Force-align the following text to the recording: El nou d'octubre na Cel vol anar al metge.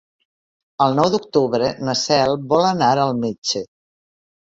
El 0.85 0.97
nou 1.01 1.09
d'octubre 1.17 1.69
na 1.89 1.97
Cel 2.01 2.35
vol 2.55 2.69
anar 2.73 2.91
al 3.07 3.17
metge. 3.25 3.67